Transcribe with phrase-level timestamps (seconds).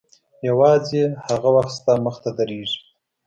[0.49, 2.79] یوازې هغه وخت ستا مخته درېږي.